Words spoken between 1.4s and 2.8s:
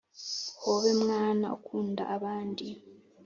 ukunda abandi